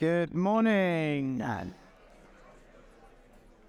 [0.00, 1.40] Good morning.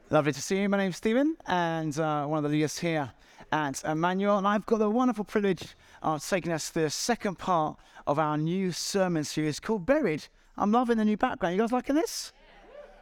[0.10, 0.68] Lovely to see you.
[0.68, 3.12] My name's Stephen, and uh, one of the leaders here
[3.52, 4.40] at Emmanuel.
[4.40, 7.78] And I've got the wonderful privilege of taking us to the second part
[8.08, 10.26] of our new sermon series called Buried.
[10.58, 11.56] I'm loving the new background.
[11.56, 12.34] You guys liking this?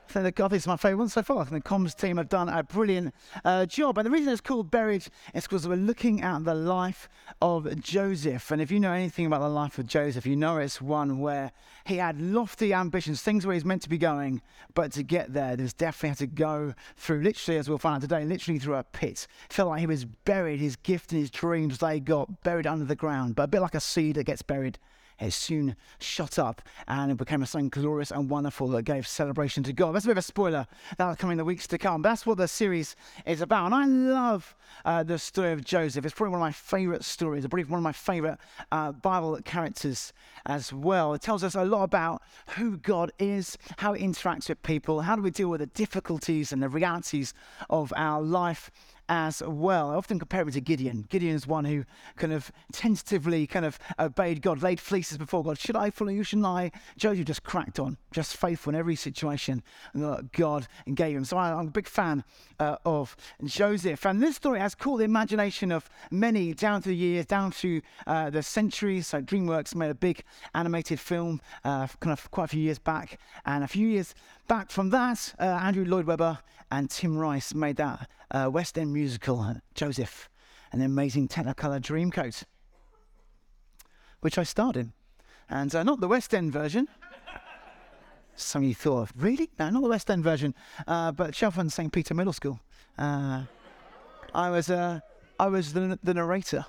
[0.10, 1.40] I think the, I think it's my favourite one so far.
[1.40, 3.14] I think the comms team have done a brilliant
[3.44, 3.98] uh, job.
[3.98, 7.10] And the reason it's called Buried is because we're looking at the life
[7.42, 8.52] of Joseph.
[8.52, 11.52] And if you know anything about the life of Joseph, you know it's one where
[11.86, 14.42] he had lofty ambitions, things where he's meant to be going.
[14.74, 18.02] But to get there, there's definitely had to go through, literally, as we'll find out
[18.02, 19.28] today, literally through a pit.
[19.50, 22.96] Felt like he was buried, his gift and his dreams, they got buried under the
[22.96, 23.36] ground.
[23.36, 24.78] But a bit like a seed that gets buried
[25.24, 29.74] it soon shot up and it became something glorious and wonderful that gave celebration to
[29.74, 29.94] God.
[29.94, 32.02] That's a bit of a spoiler that'll come in the weeks to come.
[32.02, 33.68] But that's what the series is about.
[33.68, 34.56] And I love
[34.86, 36.06] uh, the story of Joseph.
[36.06, 37.46] It's probably one of my favorite stories.
[37.46, 38.38] I believe one of my favorite
[38.72, 40.14] uh, Bible characters
[40.46, 41.14] as well.
[41.14, 42.22] It tells us a lot about
[42.58, 46.52] who God is, how He interacts with people, how do we deal with the difficulties
[46.52, 47.34] and the realities
[47.70, 48.72] of our life
[49.14, 49.92] as well.
[49.92, 51.06] I often compare it to Gideon.
[51.08, 55.60] Gideon is one who kind of tentatively kind of obeyed God, laid fleeces before God.
[55.60, 56.24] Should I follow you?
[56.24, 56.72] Shouldn't I?
[56.98, 59.62] Joseph just cracked on, just faithful in every situation
[59.94, 61.26] that God gave him.
[61.26, 62.24] So I, am a big fan
[62.60, 64.04] uh, of Joseph.
[64.04, 67.82] And this story has caught the imagination of many down through the years, down through
[68.08, 69.06] uh, the centuries.
[69.06, 70.24] So DreamWorks made a big
[70.56, 73.20] animated film uh, kind of quite a few years back.
[73.46, 74.16] And a few years
[74.48, 76.40] back from that, uh, Andrew Lloyd Webber
[76.72, 80.30] and Tim Rice made that uh, West End musical, uh, Joseph,
[80.72, 82.44] an amazing Technicolor Dreamcoat,
[84.22, 84.94] which I starred in.
[85.50, 86.88] And uh, not the West End version.
[88.36, 89.50] Some of you thought, really?
[89.60, 90.56] No, not the West End version,
[90.88, 91.92] uh, but Cheltenham St.
[91.92, 92.60] Peter Middle School.
[92.98, 93.44] Uh,
[94.34, 95.02] I was, I
[95.40, 96.66] was the, the narrator.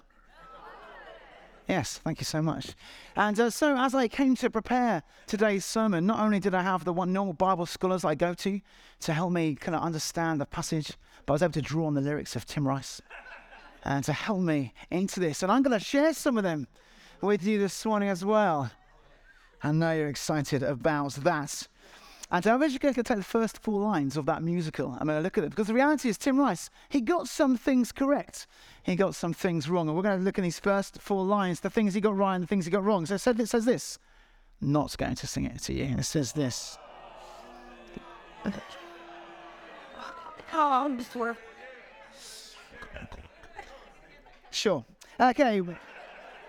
[1.68, 2.74] Yes, thank you so much.
[3.16, 6.84] And uh, so, as I came to prepare today's sermon, not only did I have
[6.84, 8.60] the one normal Bible scholars I go to
[9.00, 10.92] to help me kind of understand the passage,
[11.24, 13.00] but I was able to draw on the lyrics of Tim Rice
[13.82, 15.42] and to help me into this.
[15.42, 16.66] And I'm going to share some of them
[17.22, 18.70] with you this morning as well.
[19.62, 21.68] I know you're excited about that.
[22.30, 24.96] And I wish you could take the first four lines of that musical.
[24.98, 27.56] I'm going to look at it because the reality is Tim Rice, he got some
[27.56, 28.46] things correct.
[28.82, 29.88] He got some things wrong.
[29.88, 32.34] And we're going to look at these first four lines, the things he got right
[32.34, 33.06] and the things he got wrong.
[33.06, 33.98] So it says, it says this.
[34.60, 35.84] not going to sing it to you.
[35.84, 36.78] It says this.
[44.50, 44.84] Sure.
[45.20, 45.58] Okay.
[45.58, 45.76] It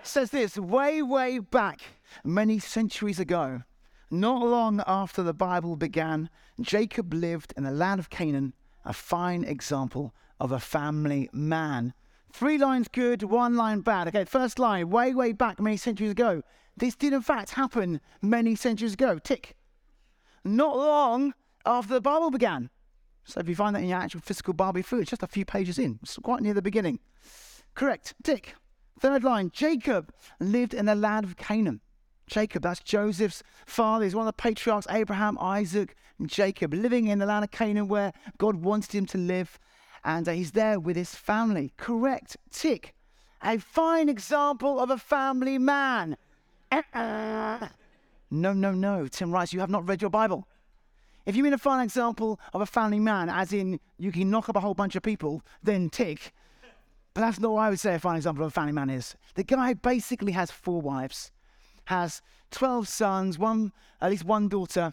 [0.02, 1.80] says this way, way back,
[2.24, 3.62] many centuries ago.
[4.10, 6.30] Not long after the Bible began,
[6.60, 11.92] Jacob lived in the land of Canaan, a fine example of a family man.
[12.32, 14.06] Three lines good, one line bad.
[14.08, 16.42] Okay, first line, way, way back many centuries ago.
[16.76, 19.18] This did in fact happen many centuries ago.
[19.18, 19.56] Tick.
[20.44, 21.34] Not long
[21.64, 22.70] after the Bible began.
[23.24, 25.44] So if you find that in your actual physical Bible food, it's just a few
[25.44, 25.98] pages in.
[26.02, 27.00] It's quite near the beginning.
[27.74, 28.14] Correct.
[28.22, 28.54] Tick.
[29.00, 31.80] Third line, Jacob lived in the land of Canaan.
[32.26, 34.04] Jacob, that's Joseph's father.
[34.04, 37.88] He's one of the patriarchs Abraham, Isaac, and Jacob, living in the land of Canaan
[37.88, 39.58] where God wanted him to live.
[40.04, 41.72] And uh, he's there with his family.
[41.76, 42.36] Correct.
[42.50, 42.94] Tick.
[43.42, 46.16] A fine example of a family man.
[46.72, 47.68] Uh-uh.
[48.30, 49.06] No, no, no.
[49.06, 50.48] Tim Rice, you have not read your Bible.
[51.26, 54.48] If you mean a fine example of a family man, as in you can knock
[54.48, 56.32] up a whole bunch of people, then tick.
[57.14, 59.16] But that's not what I would say a fine example of a family man is.
[59.34, 61.32] The guy basically has four wives
[61.86, 64.92] has 12 sons, one at least one daughter.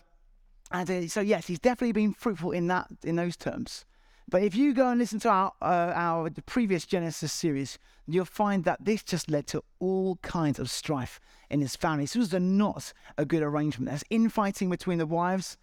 [0.72, 3.86] And uh, so, yes, he's definitely been fruitful in that in those terms.
[4.30, 7.78] But if you go and listen to our, uh, our previous Genesis series,
[8.08, 12.06] you'll find that this just led to all kinds of strife in his family.
[12.06, 13.90] So this was not a good arrangement.
[13.90, 15.58] There's infighting between the wives,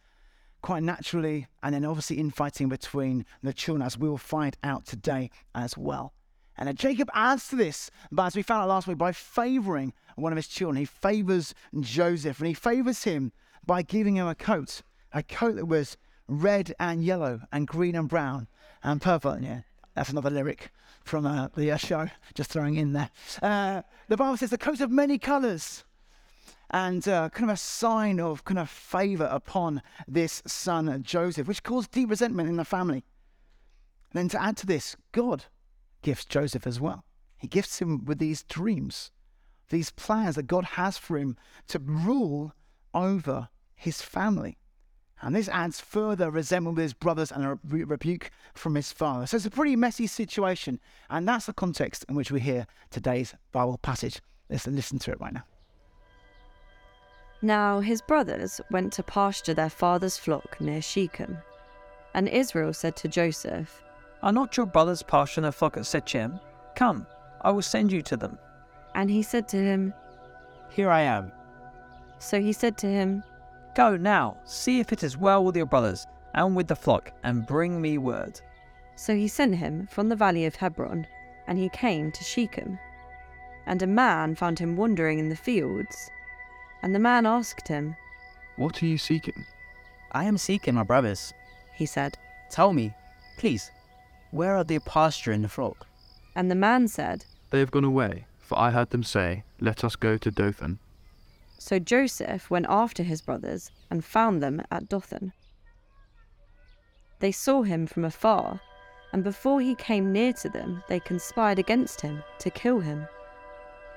[0.62, 5.76] quite naturally, and then obviously infighting between the children, as we'll find out today as
[5.76, 6.12] well.
[6.60, 9.94] And then Jacob adds to this, but as we found out last week, by favoring
[10.14, 13.32] one of his children, he favors Joseph, and he favors him
[13.64, 14.82] by giving him a coat,
[15.14, 15.96] a coat that was
[16.28, 18.46] red and yellow and green and brown
[18.82, 19.38] and purple.
[19.40, 19.62] Yeah,
[19.94, 20.70] that's another lyric
[21.02, 23.10] from uh, the uh, show, just throwing in there.
[23.40, 25.84] Uh, the Bible says the coat of many colors
[26.68, 31.62] and uh, kind of a sign of kind of favor upon this son Joseph, which
[31.62, 33.02] caused deep resentment in the family.
[34.12, 35.46] then to add to this, God
[36.02, 37.04] gifts Joseph as well.
[37.38, 39.10] He gifts him with these dreams,
[39.70, 41.36] these plans that God has for him
[41.68, 42.52] to rule
[42.94, 44.58] over his family.
[45.22, 49.26] And this adds further resentment with his brothers and a re- rebuke from his father.
[49.26, 50.80] So it's a pretty messy situation.
[51.10, 54.20] And that's the context in which we hear today's Bible passage.
[54.48, 55.44] Let's listen to it right now.
[57.42, 61.38] Now his brothers went to pasture their father's flock near Shechem.
[62.14, 63.82] And Israel said to Joseph,
[64.22, 66.38] Are not your brothers pasturing their flock at Shechem?
[66.74, 67.06] Come,
[67.40, 68.38] I will send you to them.
[68.94, 69.94] And he said to him,
[70.70, 71.32] Here I am.
[72.18, 73.22] So he said to him,
[73.74, 77.46] Go now, see if it is well with your brothers and with the flock, and
[77.46, 78.40] bring me word.
[78.94, 81.06] So he sent him from the valley of Hebron,
[81.46, 82.78] and he came to Shechem.
[83.66, 86.10] And a man found him wandering in the fields.
[86.82, 87.96] And the man asked him,
[88.56, 89.46] What are you seeking?
[90.12, 91.32] I am seeking my brothers.
[91.72, 92.18] He said.
[92.50, 92.92] Tell me,
[93.38, 93.70] please,
[94.30, 95.86] where are they pasturing the flock?
[96.34, 99.96] And the man said, They have gone away, for I heard them say, Let us
[99.96, 100.78] go to Dothan.
[101.58, 105.32] So Joseph went after his brothers and found them at Dothan.
[107.18, 108.60] They saw him from afar,
[109.12, 113.06] and before he came near to them, they conspired against him to kill him.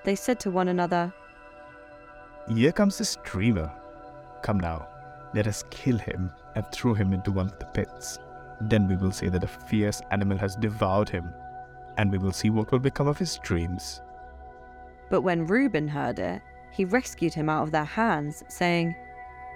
[0.03, 1.13] They said to one another,
[2.53, 3.71] Here comes this dreamer.
[4.41, 4.87] Come now,
[5.33, 8.19] let us kill him and throw him into one of the pits.
[8.61, 11.33] Then we will say that a fierce animal has devoured him,
[11.97, 14.01] and we will see what will become of his dreams.
[15.09, 16.41] But when Reuben heard it,
[16.71, 18.95] he rescued him out of their hands, saying,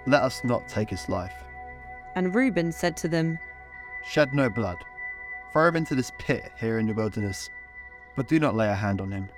[0.06, 1.34] Let us not take his life.
[2.14, 3.38] And Reuben said to them,
[4.04, 4.78] Shed no blood.
[5.52, 7.50] Throw him into this pit here in the wilderness,
[8.16, 9.28] but do not lay a hand on him.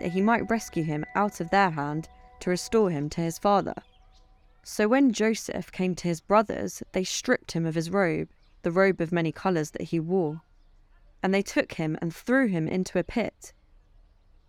[0.00, 2.08] that he might rescue him out of their hand
[2.40, 3.74] to restore him to his father.
[4.64, 8.30] So when Joseph came to his brothers, they stripped him of his robe,
[8.62, 10.40] the robe of many colours that he wore.
[11.22, 13.52] And they took him and threw him into a pit.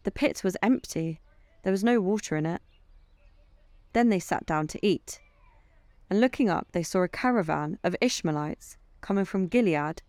[0.04, 1.20] The pit was empty,
[1.64, 2.62] there was no water in it.
[3.92, 5.20] Then they sat down to eat.
[6.10, 10.02] And looking up, they saw a caravan of Ishmaelites coming from Gilead,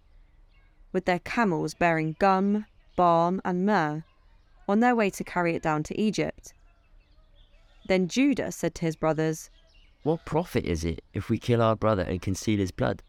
[0.93, 4.05] with their camels bearing gum, balm, and myrrh
[4.69, 6.55] on their way to carry it down to Egypt.
[7.89, 9.51] Then Judah said to his brothers,
[10.07, 13.03] What profit is it if we kill our brother and conceal his blood?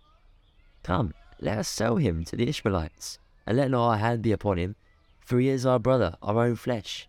[0.81, 4.57] Come, let us sell him to the Ishmaelites, and let not our hand be upon
[4.57, 4.75] him,
[5.19, 7.07] for he is our brother, our own flesh.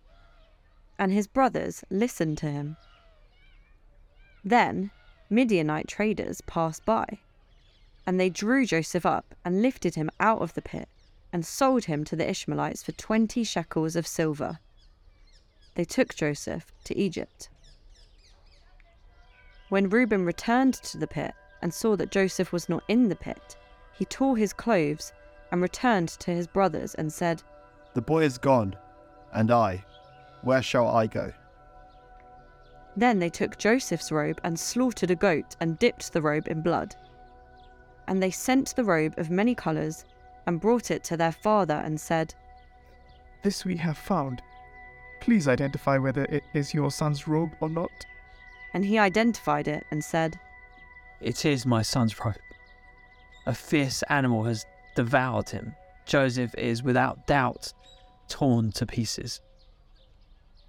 [0.98, 2.76] and his brothers listened to him.
[4.44, 4.90] Then
[5.30, 7.20] Midianite traders passed by,
[8.06, 10.90] and they drew Joseph up and lifted him out of the pit
[11.32, 14.58] and sold him to the Ishmaelites for twenty shekels of silver.
[15.76, 17.48] They took Joseph to Egypt.
[19.68, 23.56] When Reuben returned to the pit and saw that Joseph was not in the pit,
[23.92, 25.12] he tore his clothes
[25.52, 27.42] and returned to his brothers and said,
[27.94, 28.76] The boy is gone,
[29.32, 29.84] and I,
[30.42, 31.32] where shall I go?
[32.96, 36.96] Then they took Joseph's robe and slaughtered a goat and dipped the robe in blood.
[38.06, 40.04] And they sent the robe of many colours
[40.46, 42.34] and brought it to their father and said,
[43.42, 44.40] This we have found.
[45.20, 47.90] Please identify whether it is your son's robe or not.
[48.74, 50.38] And he identified it and said,
[51.20, 52.34] It is my son's robe.
[53.46, 55.74] A fierce animal has devoured him.
[56.06, 57.72] Joseph is without doubt
[58.28, 59.40] torn to pieces.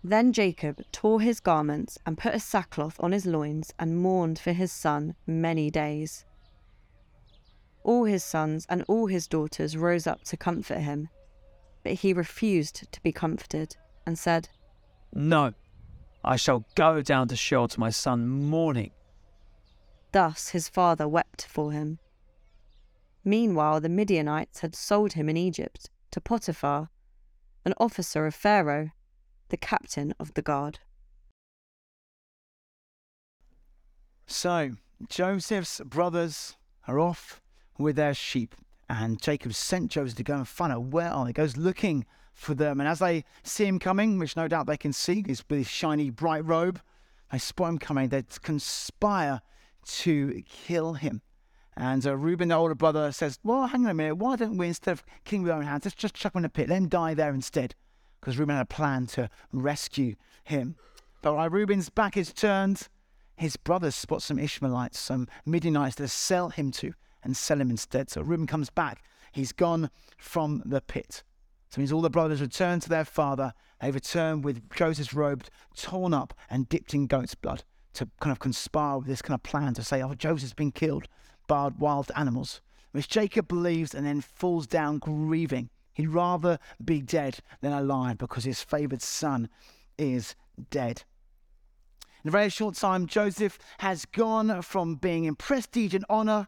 [0.03, 4.53] Then Jacob tore his garments and put a sackcloth on his loins and mourned for
[4.53, 6.25] his son many days.
[7.83, 11.09] All his sons and all his daughters rose up to comfort him,
[11.83, 13.75] but he refused to be comforted
[14.05, 14.49] and said,
[15.13, 15.53] No,
[16.23, 18.91] I shall go down to Sheol to my son mourning.
[20.11, 21.99] Thus his father wept for him.
[23.23, 26.89] Meanwhile, the Midianites had sold him in Egypt to Potiphar,
[27.65, 28.91] an officer of Pharaoh,
[29.49, 30.79] the captain of the guard.
[34.25, 34.71] So,
[35.07, 36.55] Joseph's brothers
[36.87, 37.41] are off
[37.77, 38.55] with their sheep,
[38.89, 41.29] and Jacob sent Joseph to go and find out where are they.
[41.29, 42.05] He goes looking
[42.39, 45.43] for them, and as they see him coming, which no doubt they can see, his
[45.49, 46.79] with his shiny bright robe,
[47.31, 48.07] they spot him coming.
[48.07, 49.41] They conspire
[49.85, 51.21] to kill him.
[51.75, 54.15] And uh, Reuben, the older brother, says, Well, hang on a minute.
[54.15, 56.45] Why don't we, instead of killing with our own hands, let's just chuck him in
[56.45, 57.75] a pit, let him die there instead?
[58.19, 60.15] Because Reuben had a plan to rescue
[60.45, 60.75] him.
[61.21, 62.87] But while Reuben's back is turned,
[63.35, 68.09] his brothers spot some Ishmaelites, some Midianites to sell him to and sell him instead.
[68.09, 69.03] So Reuben comes back.
[69.33, 71.23] He's gone from the pit.
[71.69, 73.53] So means all the brothers return to their father.
[73.81, 75.45] They return with Joseph's robe
[75.75, 79.43] torn up and dipped in goat's blood to kind of conspire with this kind of
[79.43, 81.07] plan to say, oh, Joseph's been killed
[81.47, 82.61] by wild animals,
[82.91, 85.69] which Jacob believes and then falls down grieving.
[85.93, 89.49] He'd rather be dead than alive because his favoured son
[89.97, 90.35] is
[90.71, 91.03] dead.
[92.23, 96.47] In a very short time, Joseph has gone from being in prestige and honour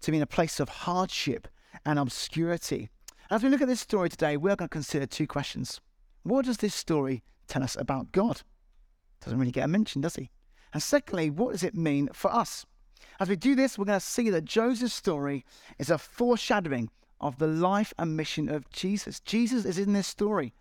[0.00, 1.48] to being in a place of hardship
[1.84, 2.90] and obscurity.
[3.30, 5.80] As we look at this story today, we're going to consider two questions.
[6.24, 8.42] What does this story tell us about God?
[9.22, 10.30] Doesn't really get a mention, does he?
[10.74, 12.66] And secondly, what does it mean for us?
[13.20, 15.44] As we do this, we're going to see that Joseph's story
[15.78, 19.20] is a foreshadowing of the life and mission of Jesus.
[19.20, 20.52] Jesus is in this story,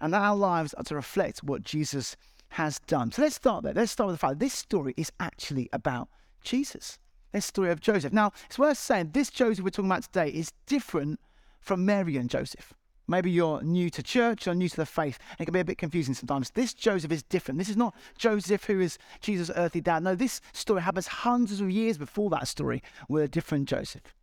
[0.00, 2.16] and our lives are to reflect what Jesus
[2.50, 3.12] has done.
[3.12, 3.74] So let's start there.
[3.74, 6.08] Let's start with the fact that this story is actually about
[6.42, 6.98] Jesus.
[7.32, 8.14] This story of Joseph.
[8.14, 11.20] Now, it's worth saying this Joseph we're talking about today is different
[11.62, 12.74] from Mary and Joseph.
[13.08, 15.18] Maybe you're new to church or new to the faith.
[15.38, 16.50] It can be a bit confusing sometimes.
[16.50, 17.58] This Joseph is different.
[17.58, 20.02] This is not Joseph who is Jesus' earthly dad.
[20.02, 24.14] No, this story happens hundreds of years before that story with a different Joseph.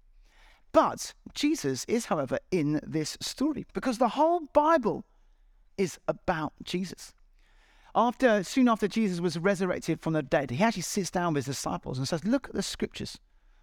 [0.72, 5.04] But Jesus is, however, in this story because the whole Bible
[5.78, 7.14] is about Jesus.
[7.96, 11.56] After soon after Jesus was resurrected from the dead, he actually sits down with his
[11.56, 13.20] disciples and says, "Look at the scriptures.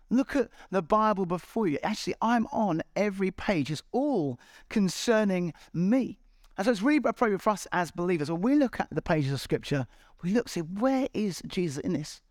[0.08, 1.78] Look at the Bible before you.
[1.82, 3.70] Actually, I'm on every page.
[3.70, 6.18] It's all concerning me.
[6.56, 8.30] And so it's really appropriate for us as believers.
[8.30, 9.86] When we look at the pages of Scripture,
[10.22, 12.22] we look, see, where is Jesus in this?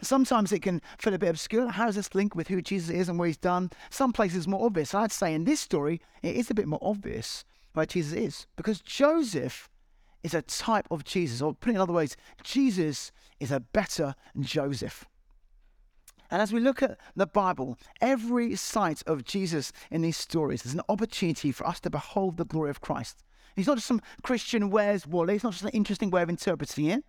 [0.00, 1.68] Sometimes it can feel a bit obscure.
[1.68, 3.70] How does this link with who Jesus is and what he's done?
[3.90, 4.94] Some places more obvious.
[4.94, 8.80] I'd say in this story, it is a bit more obvious where Jesus is because
[8.80, 9.68] Joseph
[10.22, 11.40] is a type of Jesus.
[11.42, 15.04] Or put it in other ways, Jesus is a better Joseph.
[16.34, 20.74] And as we look at the Bible, every sight of Jesus in these stories is
[20.74, 23.22] an opportunity for us to behold the glory of Christ.
[23.54, 26.86] He's not just some Christian Where's Wally, it's not just an interesting way of interpreting
[26.86, 27.04] it.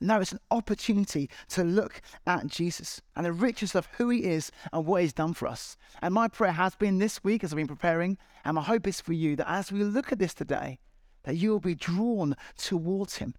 [0.00, 4.52] No, it's an opportunity to look at Jesus and the richness of who he is
[4.72, 5.76] and what he's done for us.
[6.00, 9.00] And my prayer has been this week as I've been preparing, and my hope is
[9.00, 10.78] for you that as we look at this today,
[11.24, 13.34] that you will be drawn towards him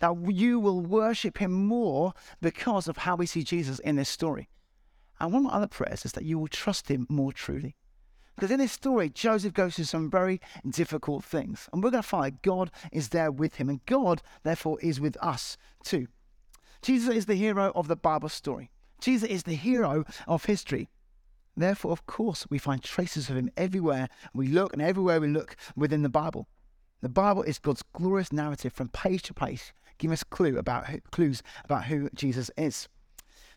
[0.00, 4.48] that you will worship him more because of how we see Jesus in this story.
[5.20, 7.76] And one of my other prayers is that you will trust him more truly.
[8.36, 11.68] Because in this story, Joseph goes through some very difficult things.
[11.72, 13.68] And we're going to find God is there with him.
[13.68, 16.06] And God, therefore, is with us too.
[16.80, 18.70] Jesus is the hero of the Bible story.
[19.00, 20.88] Jesus is the hero of history.
[21.56, 25.56] Therefore, of course, we find traces of him everywhere we look and everywhere we look
[25.74, 26.46] within the Bible.
[27.00, 31.42] The Bible is God's glorious narrative from page to page, give us clue about clues
[31.64, 32.88] about who Jesus is.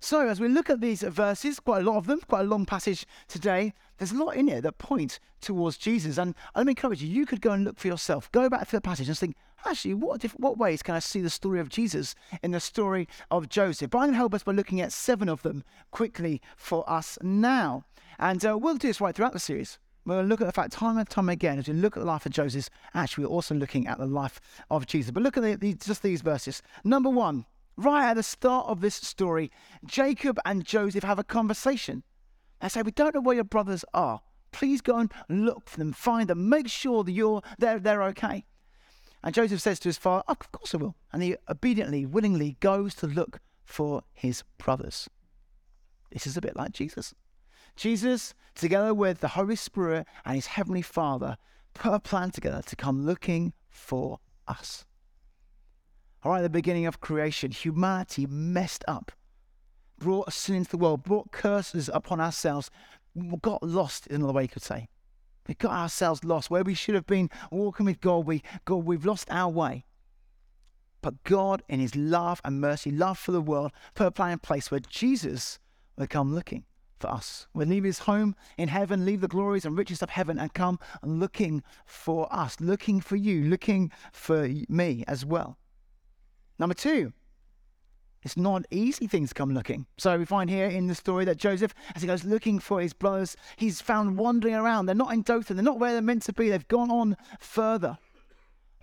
[0.03, 2.65] So, as we look at these verses, quite a lot of them, quite a long
[2.65, 6.17] passage today, there's a lot in here that point towards Jesus.
[6.17, 8.31] And me encourage you, you could go and look for yourself.
[8.31, 11.21] Go back to the passage and think, actually, what, diff- what ways can I see
[11.21, 13.91] the story of Jesus in the story of Joseph?
[13.91, 17.19] But I'm going to help us by looking at seven of them quickly for us
[17.21, 17.85] now.
[18.17, 19.77] And uh, we'll do this right throughout the series.
[20.05, 22.25] We'll look at the fact time and time again as we look at the life
[22.25, 22.69] of Joseph.
[22.93, 25.11] Actually, we're also looking at the life of Jesus.
[25.11, 26.63] But look at the, the, just these verses.
[26.83, 27.45] Number one,
[27.77, 29.51] right at the start of this story,
[29.85, 32.03] Jacob and Joseph have a conversation.
[32.61, 34.21] They say, "We don't know where your brothers are.
[34.51, 38.45] Please go and look for them, find them, make sure that you're they're they're okay."
[39.23, 42.57] And Joseph says to his father, oh, "Of course I will." And he obediently, willingly
[42.59, 45.09] goes to look for his brothers.
[46.11, 47.13] This is a bit like Jesus.
[47.75, 51.37] Jesus, together with the Holy Spirit and his Heavenly Father,
[51.73, 54.85] put a plan together to come looking for us.
[56.23, 59.11] All right, at the beginning of creation, humanity messed up,
[59.97, 62.69] brought sin into the world, brought curses upon ourselves,
[63.41, 64.87] got lost, in another way you could say.
[65.47, 66.51] We got ourselves lost.
[66.51, 69.85] Where we should have been walking with God, we, God, we've lost our way.
[71.01, 74.39] But God, in His love and mercy, love for the world, put a plan in
[74.39, 75.57] place where Jesus
[75.97, 76.65] would come looking
[77.01, 77.47] for us.
[77.53, 80.79] Would leave his home in heaven, leave the glories and riches of heaven, and come
[81.03, 85.57] looking for us, looking for you, looking for me as well.
[86.59, 87.11] Number two,
[88.23, 89.87] it's not easy things come looking.
[89.97, 92.93] So we find here in the story that Joseph, as he goes looking for his
[92.93, 94.85] brothers, he's found wandering around.
[94.85, 96.49] They're not in Dothan, they're not where they're meant to be.
[96.49, 97.97] They've gone on further.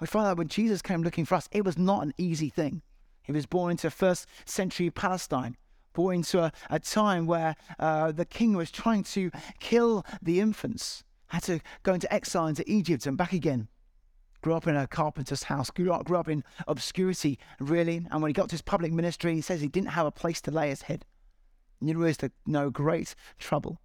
[0.00, 2.82] We find that when Jesus came looking for us, it was not an easy thing.
[3.22, 5.56] He was born into first century Palestine
[5.98, 11.02] born into a, a time where uh, the king was trying to kill the infants,
[11.26, 13.66] had to go into exile into Egypt and back again.
[14.40, 18.06] Grew up in a carpenter's house, grew up, grew up in obscurity, really.
[18.12, 20.40] And when he got to his public ministry, he says he didn't have a place
[20.42, 21.04] to lay his head.
[21.80, 23.80] And you realize to no great trouble.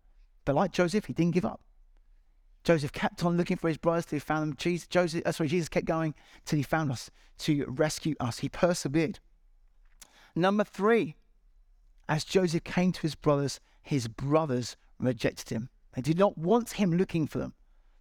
[0.46, 1.62] But like Joseph, he didn't give up.
[2.64, 4.56] Joseph kept on looking for his brothers till he found them.
[4.56, 6.14] Jesus, Joseph, uh, sorry, Jesus kept going
[6.46, 8.38] till he found us to rescue us.
[8.38, 9.18] He persevered.
[10.36, 11.16] Number three,
[12.10, 15.70] as Joseph came to his brothers, his brothers rejected him.
[15.94, 17.54] They did not want him looking for them.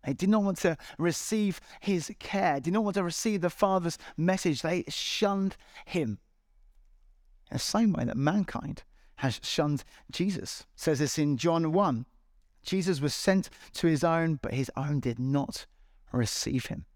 [0.04, 3.98] They did not want to receive his care, did not want to receive the Father's
[4.16, 4.62] message.
[4.62, 6.18] They shunned him.
[7.50, 8.82] In the same way that mankind
[9.16, 10.66] has shunned Jesus.
[10.74, 12.06] It says this in John 1.
[12.64, 15.66] Jesus was sent to his own, but his own did not
[16.12, 16.86] receive him.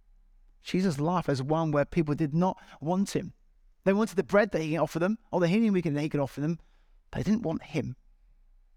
[0.62, 3.32] Jesus' life as one where people did not want him.
[3.84, 6.08] They wanted the bread that he can offer them, or the healing we can, he
[6.08, 6.58] could offer them,
[7.16, 7.96] they didn't want him.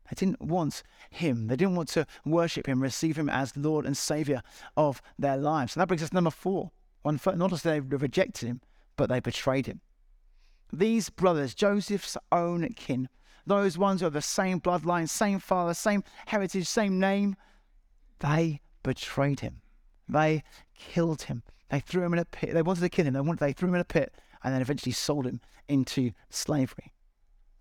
[0.09, 0.81] They didn't want
[1.11, 1.47] him.
[1.47, 4.41] They didn't want to worship him, receive him as Lord and Savior
[4.77, 5.75] of their lives.
[5.75, 6.71] And that brings us to number four.
[7.03, 8.61] Not just they rejected him,
[8.95, 9.81] but they betrayed him.
[10.71, 13.09] These brothers, Joseph's own kin,
[13.45, 17.35] those ones who are the same bloodline, same father, same heritage, same name,
[18.19, 19.61] they betrayed him.
[20.07, 20.43] They
[20.75, 21.43] killed him.
[21.69, 22.53] They threw him in a pit.
[22.53, 23.13] They wanted to kill him.
[23.13, 23.39] They wanted.
[23.39, 26.93] They threw him in a pit and then eventually sold him into slavery.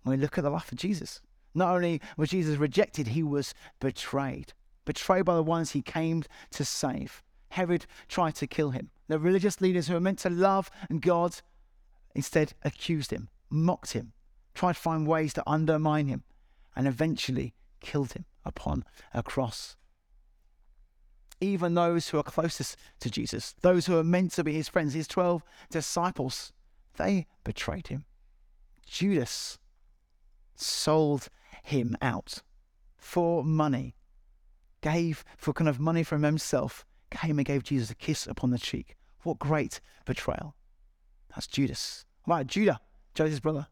[0.03, 1.21] When we look at the life of Jesus,
[1.53, 4.53] not only was Jesus rejected, he was betrayed.
[4.85, 7.23] Betrayed by the ones he came to save.
[7.49, 8.91] Herod tried to kill him.
[9.07, 11.41] The religious leaders who were meant to love and God
[12.15, 14.13] instead accused him, mocked him,
[14.53, 16.23] tried to find ways to undermine him,
[16.75, 19.75] and eventually killed him upon a cross.
[21.41, 24.93] Even those who are closest to Jesus, those who are meant to be his friends,
[24.93, 26.51] his 12 disciples,
[26.97, 28.05] they betrayed him.
[28.85, 29.57] Judas
[30.61, 31.27] sold
[31.63, 32.41] him out
[32.97, 33.95] for money,
[34.81, 38.59] gave for kind of money from himself, came and gave Jesus a kiss upon the
[38.59, 38.95] cheek.
[39.23, 40.55] What great betrayal.
[41.33, 42.05] That's Judas.
[42.25, 42.79] Right, Judah,
[43.13, 43.67] Joseph's brother.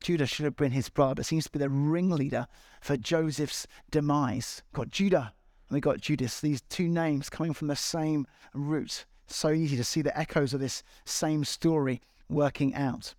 [0.00, 2.46] Judah should have been his brother, but seems to be the ringleader
[2.80, 4.62] for Joseph's demise.
[4.72, 5.34] Got Judah
[5.70, 9.06] and we got Judas, these two names coming from the same root.
[9.28, 13.14] So easy to see the echoes of this same story working out.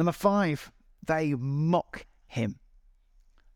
[0.00, 0.72] Number five,
[1.06, 2.58] they mock him.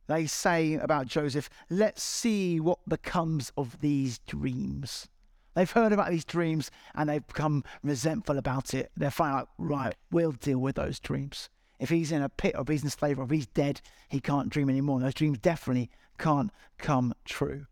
[0.09, 5.09] They say about Joseph, let's see what becomes of these dreams.
[5.55, 8.91] They've heard about these dreams and they've become resentful about it.
[8.95, 11.49] They're finding out, right, we'll deal with those dreams.
[11.81, 14.21] If he's in a pit or if he's in slavery or if he's dead, he
[14.21, 15.01] can't dream anymore.
[15.01, 17.65] Those dreams definitely can't come true.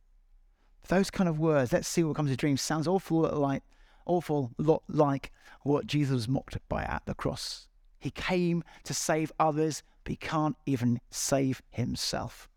[0.88, 3.64] Those kind of words, let's see what comes of dreams, sounds awful like
[4.06, 7.68] awful lot like what Jesus was mocked by at the cross.
[8.02, 12.48] He came to save others, but he can't even save himself.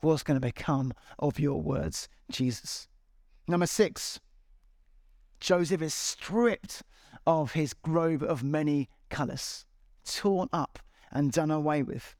[0.00, 2.88] What's going to become of your words, Jesus?
[3.46, 4.18] Number six,
[5.38, 6.82] Joseph is stripped
[7.24, 9.64] of his robe of many colours,
[10.04, 10.80] torn up
[11.12, 12.16] and done away with.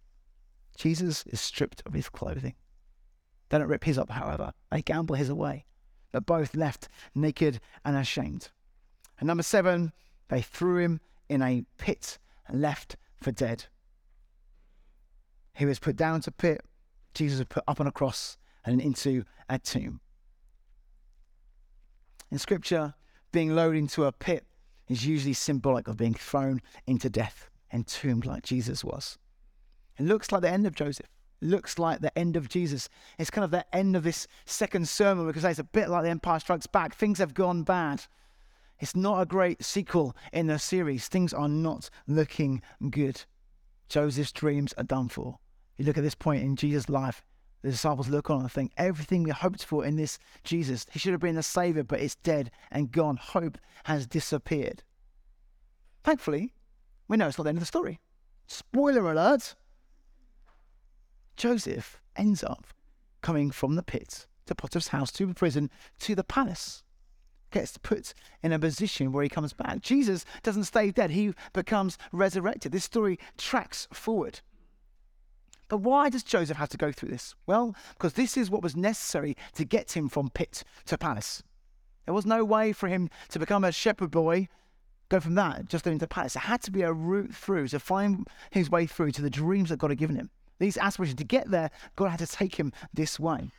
[0.78, 2.54] Jesus is stripped of his clothing.
[3.48, 5.64] They don't rip his up, however, they gamble his away,
[6.12, 8.50] but both left naked and ashamed.
[9.18, 9.92] And number seven,
[10.28, 13.66] they threw him in a pit and left for dead.
[15.54, 16.62] He was put down to pit,
[17.14, 20.00] Jesus was put up on a cross and into a tomb.
[22.30, 22.94] In scripture,
[23.32, 24.44] being lowered into a pit
[24.88, 29.18] is usually symbolic of being thrown into death, entombed like Jesus was.
[29.98, 31.06] It looks like the end of Joseph.
[31.40, 32.88] Looks like the end of Jesus.
[33.18, 36.10] It's kind of the end of this second sermon because it's a bit like the
[36.10, 36.94] Empire Strikes Back.
[36.94, 38.04] Things have gone bad.
[38.84, 41.08] It's not a great sequel in the series.
[41.08, 43.22] Things are not looking good.
[43.88, 45.38] Joseph's dreams are done for.
[45.78, 47.24] You look at this point in Jesus' life,
[47.62, 51.12] the disciples look on and think, everything we hoped for in this Jesus, he should
[51.12, 53.16] have been a savior, but it's dead and gone.
[53.16, 54.82] Hope has disappeared.
[56.02, 56.52] Thankfully,
[57.08, 58.00] we know it's not the end of the story.
[58.46, 59.54] Spoiler alert
[61.38, 62.66] Joseph ends up
[63.22, 65.70] coming from the pit to Potiphar's house to the prison
[66.00, 66.83] to the palace.
[67.54, 69.80] Gets put in a position where he comes back.
[69.80, 72.72] Jesus doesn't stay dead, he becomes resurrected.
[72.72, 74.40] This story tracks forward.
[75.68, 77.36] But why does Joseph have to go through this?
[77.46, 81.44] Well, because this is what was necessary to get him from pit to palace.
[82.06, 84.48] There was no way for him to become a shepherd boy,
[85.08, 86.32] go from that just into palace.
[86.32, 89.68] There had to be a route through to find his way through to the dreams
[89.68, 90.28] that God had given him.
[90.58, 93.52] These aspirations to get there, God had to take him this way.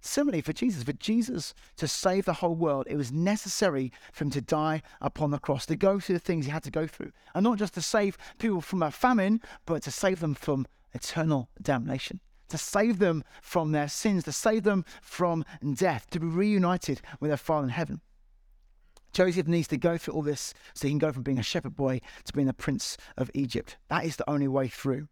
[0.00, 4.30] Similarly, for Jesus, for Jesus to save the whole world, it was necessary for him
[4.30, 7.12] to die upon the cross, to go through the things he had to go through.
[7.34, 11.48] And not just to save people from a famine, but to save them from eternal
[11.60, 17.00] damnation, to save them from their sins, to save them from death, to be reunited
[17.20, 18.00] with their Father in heaven.
[19.12, 21.74] Joseph needs to go through all this so he can go from being a shepherd
[21.74, 23.76] boy to being the prince of Egypt.
[23.88, 25.08] That is the only way through.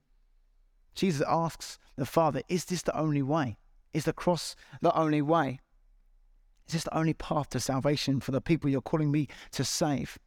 [0.95, 3.57] Jesus asks the Father, Is this the only way?
[3.97, 5.59] Is the cross the only way?
[6.67, 10.19] Is this the only path to salvation for the people you're calling me to save?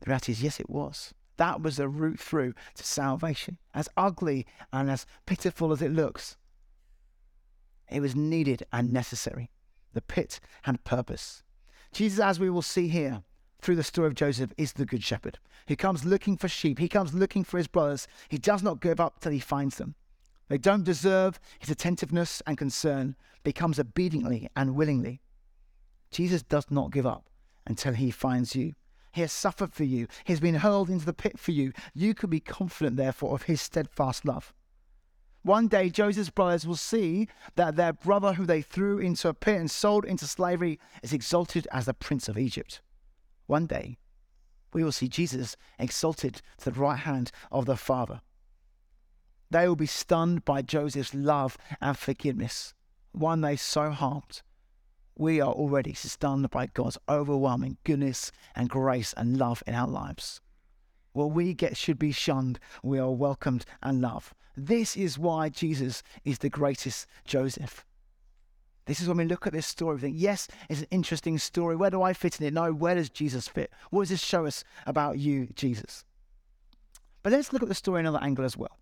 [0.00, 1.12] The reality is, yes, it was.
[1.36, 3.58] That was the route through to salvation.
[3.74, 6.38] As ugly and as pitiful as it looks,
[7.90, 9.50] it was needed and necessary.
[9.92, 11.42] The pit had purpose.
[11.92, 13.22] Jesus, as we will see here
[13.60, 16.78] through the story of Joseph, is the good shepherd who comes looking for sheep.
[16.78, 18.08] He comes looking for his brothers.
[18.30, 19.94] He does not give up till he finds them.
[20.50, 25.22] They don't deserve his attentiveness and concern, but he comes obediently and willingly.
[26.10, 27.30] Jesus does not give up
[27.68, 28.74] until he finds you.
[29.12, 30.08] He has suffered for you.
[30.24, 31.72] He has been hurled into the pit for you.
[31.94, 34.52] You can be confident, therefore, of his steadfast love.
[35.42, 39.60] One day, Joseph's brothers will see that their brother, who they threw into a pit
[39.60, 42.80] and sold into slavery, is exalted as the prince of Egypt.
[43.46, 43.98] One day,
[44.72, 48.20] we will see Jesus exalted to the right hand of the Father.
[49.50, 52.74] They will be stunned by Joseph's love and forgiveness,
[53.12, 54.42] one they so harmed.
[55.16, 60.40] We are already stunned by God's overwhelming goodness and grace and love in our lives.
[61.12, 64.32] Well, we get should be shunned, we are welcomed and loved.
[64.56, 67.84] This is why Jesus is the greatest Joseph.
[68.86, 71.76] This is when we look at this story, we think, yes, it's an interesting story.
[71.76, 72.54] Where do I fit in it?
[72.54, 73.70] No, where does Jesus fit?
[73.90, 76.04] What does this show us about you, Jesus?
[77.22, 78.79] But let's look at the story in another angle as well.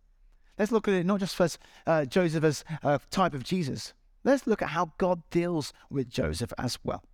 [0.58, 3.94] Let's look at it not just as uh, Joseph as a type of Jesus.
[4.24, 7.04] Let's look at how God deals with Joseph as well.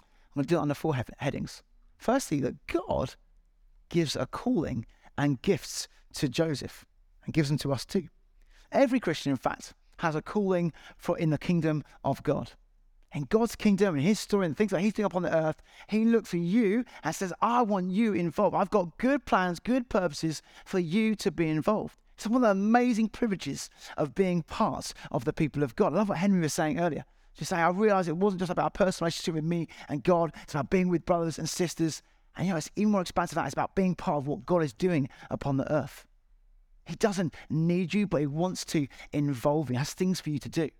[0.00, 1.62] I'm going to do it under four headings.
[1.96, 3.14] Firstly, that God
[3.88, 4.84] gives a calling
[5.16, 6.84] and gifts to Joseph
[7.24, 8.08] and gives them to us too.
[8.70, 12.52] Every Christian, in fact, has a calling for in the kingdom of God.
[13.12, 16.04] In God's kingdom and his story and things that he's doing upon the earth, he
[16.04, 18.54] looks for you and says, I want you involved.
[18.54, 21.96] I've got good plans, good purposes for you to be involved.
[22.16, 25.92] It's one of the amazing privileges of being part of the people of God.
[25.92, 27.04] I love what Henry was saying earlier.
[27.36, 30.32] Just saying, I realized it wasn't just about a personal relationship with me and God,
[30.42, 32.02] it's about being with brothers and sisters.
[32.36, 33.44] And you know, it's even more expansive that.
[33.44, 36.06] It's about being part of what God is doing upon the earth.
[36.86, 39.74] He doesn't need you, but he wants to involve you.
[39.74, 40.70] He has things for you to do.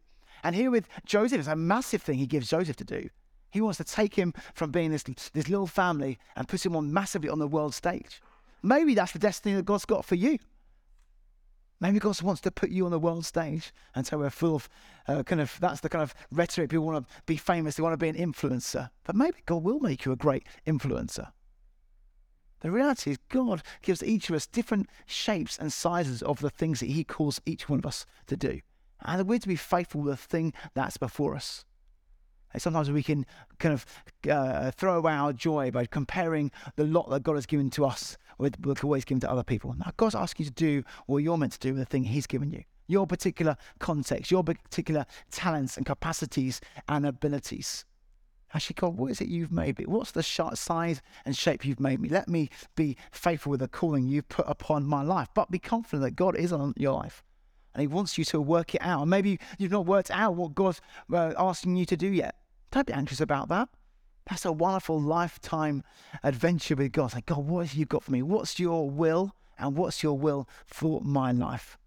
[0.42, 3.11] And here with Joseph, it's a massive thing he gives Joseph to do.
[3.51, 6.92] He wants to take him from being this, this little family and put him on
[6.92, 8.22] massively on the world stage.
[8.62, 10.38] Maybe that's the destiny that God's got for you.
[11.81, 13.73] Maybe God wants to put you on the world stage.
[13.95, 14.69] And so we're full of
[15.09, 16.71] uh, kind of, that's the kind of rhetoric.
[16.71, 18.91] People want to be famous, they want to be an influencer.
[19.05, 21.33] But maybe God will make you a great influencer.
[22.61, 26.81] The reality is, God gives each of us different shapes and sizes of the things
[26.81, 28.61] that He calls each one of us to do.
[29.03, 31.65] And we're to be faithful with the thing that's before us.
[32.53, 33.27] And sometimes we can
[33.59, 33.85] kind of
[34.31, 38.17] uh, throw away our joy by comparing the lot that God has given to us
[38.38, 39.75] with what always given to other people.
[39.75, 42.27] Now, God's asking you to do what you're meant to do with the thing He's
[42.27, 42.64] given you.
[42.88, 47.85] Your particular context, your particular talents and capacities and abilities.
[48.55, 49.87] Actually, God, what is it you've made me?
[49.87, 52.09] What's the size and shape you've made me?
[52.09, 55.29] Let me be faithful with the calling you've put upon my life.
[55.35, 57.25] But be confident that God is on your life
[57.77, 59.07] and He wants you to work it out.
[59.07, 60.81] Maybe you've not worked out what God's
[61.12, 62.37] uh, asking you to do yet.
[62.70, 63.68] Don't be anxious about that.
[64.29, 65.85] That's a wonderful lifetime
[66.23, 67.15] adventure with God.
[67.15, 68.23] Like, God, what have you got for me?
[68.23, 69.35] What's your will?
[69.59, 71.79] And what's your will for my life?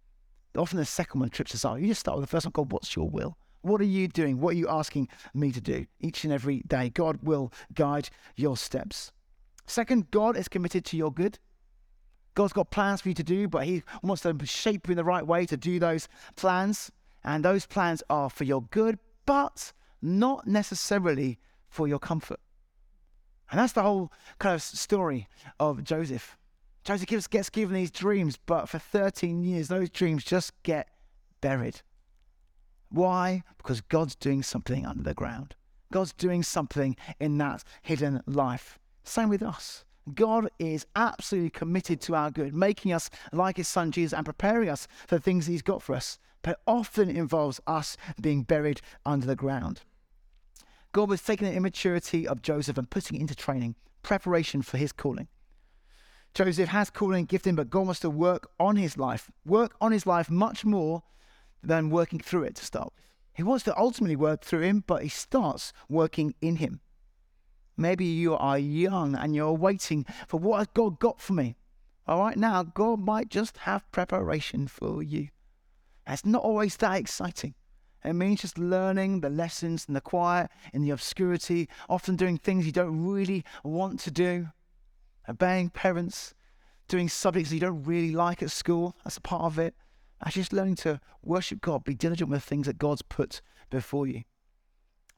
[0.57, 1.79] Often the second one trips us up.
[1.79, 3.37] You just start with the first one God, what's your will?
[3.61, 4.39] What are you doing?
[4.39, 6.89] What are you asking me to do each and every day?
[6.89, 9.11] God will guide your steps.
[9.67, 11.37] Second, God is committed to your good.
[12.35, 15.03] God's got plans for you to do, but He wants to shape you in the
[15.03, 16.89] right way to do those plans.
[17.23, 21.37] And those plans are for your good, but not necessarily
[21.69, 22.39] for your comfort.
[23.51, 25.27] And that's the whole kind of story
[25.59, 26.37] of Joseph.
[26.83, 30.87] Joseph gets given these dreams, but for 13 years, those dreams just get
[31.41, 31.81] buried.
[32.89, 33.43] Why?
[33.57, 35.55] Because God's doing something under the ground.
[35.91, 38.79] God's doing something in that hidden life.
[39.03, 39.85] Same with us.
[40.13, 44.69] God is absolutely committed to our good, making us like his son Jesus and preparing
[44.69, 46.19] us for the things he's got for us.
[46.41, 49.81] But often involves us being buried under the ground.
[50.91, 54.91] God was taking the immaturity of Joseph and putting it into training, preparation for his
[54.91, 55.27] calling.
[56.33, 59.91] Joseph has calling, and gifting, but God wants to work on his life, work on
[59.91, 61.03] his life much more
[61.61, 63.05] than working through it to start with.
[63.33, 66.81] He wants to ultimately work through him, but he starts working in him.
[67.77, 71.55] Maybe you are young and you're waiting for what has God got for me.
[72.07, 75.29] All right, now God might just have preparation for you.
[76.05, 77.53] It's not always that exciting.
[78.03, 82.65] It means just learning the lessons in the quiet, in the obscurity, often doing things
[82.65, 84.47] you don't really want to do,
[85.27, 86.33] obeying parents,
[86.87, 88.95] doing subjects you don't really like at school.
[89.03, 89.75] That's a part of it.
[90.29, 94.23] Just learning to worship God, be diligent with the things that God's put before you.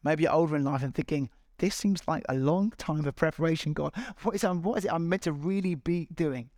[0.03, 3.73] Maybe you're older in life and thinking, this seems like a long time of preparation,
[3.73, 3.93] God.
[4.23, 6.49] What is, what is it I'm meant to really be doing?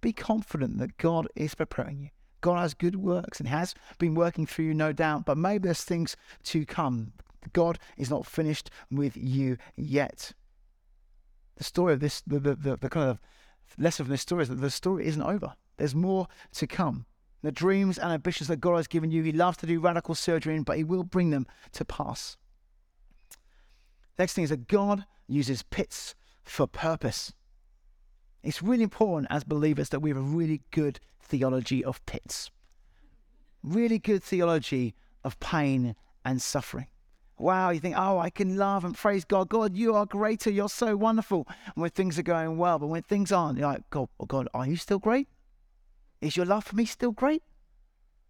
[0.00, 2.08] Be confident that God is preparing you.
[2.40, 5.84] God has good works and has been working through you, no doubt, but maybe there's
[5.84, 7.12] things to come.
[7.52, 10.32] God is not finished with you yet.
[11.56, 13.20] The story of this, the, the, the, the kind of
[13.78, 15.54] lesson from this story is that the story isn't over.
[15.76, 17.06] There's more to come
[17.42, 19.22] the dreams and ambitions that God has given you.
[19.22, 22.36] He loves to do radical surgery in, but He will bring them to pass.
[24.18, 27.32] Next thing is that God uses pits for purpose.
[28.42, 32.50] It's really important as believers that we have a really good theology of pits,
[33.62, 36.88] really good theology of pain and suffering.
[37.38, 39.48] Wow, you think, oh, I can love and praise God.
[39.48, 40.50] God, you are greater.
[40.50, 41.48] You're so wonderful.
[41.74, 44.66] when things are going well, but when things aren't, you're like, God, oh God, are
[44.66, 45.26] you still great?
[46.20, 47.42] Is your love for me still great?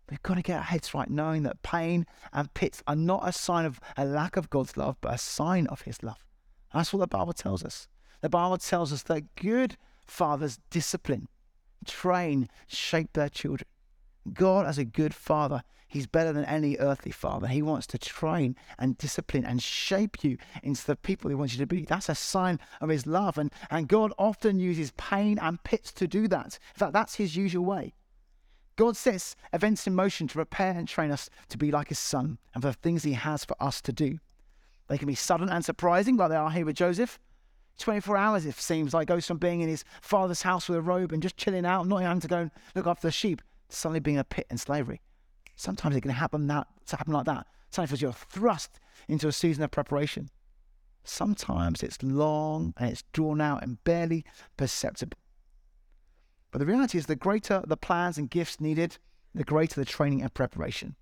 [0.09, 3.33] We've got to get our heads right, knowing that pain and pits are not a
[3.33, 6.25] sign of a lack of God's love, but a sign of His love.
[6.73, 7.89] That's what the Bible tells us.
[8.21, 11.29] The Bible tells us that good fathers discipline,
[11.87, 13.67] train, shape their children.
[14.33, 17.49] God, as a good father, He's better than any earthly father.
[17.49, 21.59] He wants to train and discipline and shape you into the people He wants you
[21.59, 21.85] to be.
[21.85, 23.39] That's a sign of His love.
[23.39, 26.61] And, and God often uses pain and pits to do that.
[26.75, 27.95] In fact, that's His usual way.
[28.77, 32.39] God sets events in motion to prepare and train us to be like His Son
[32.55, 34.21] and for the things He has for us to do.
[34.87, 37.19] They can be sudden and surprising, like they are here with Joseph.
[37.81, 41.13] 24 hours, it seems like, goes from being in his father's house with a robe
[41.13, 44.01] and just chilling out, not having to go and look after the sheep, to suddenly
[44.01, 45.01] being a pit in slavery.
[45.57, 47.47] Sometimes it can happen that to happen like that.
[47.71, 50.31] Sometimes you're thrust into a season of preparation.
[51.05, 54.25] Sometimes it's long and it's drawn out and barely
[54.57, 55.19] perceptible.
[56.51, 58.99] But the reality is, the greater the plans and gifts needed,
[59.35, 60.97] the greater the training and preparation.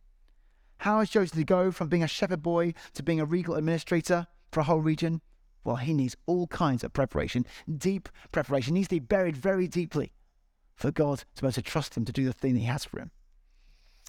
[0.78, 4.26] How is Joseph to go from being a shepherd boy to being a regal administrator
[4.52, 5.22] for a whole region?
[5.68, 8.74] Well, he needs all kinds of preparation, deep preparation.
[8.74, 10.14] He needs to be buried very deeply
[10.74, 12.98] for God to be able to trust him to do the thing he has for
[13.00, 13.10] him.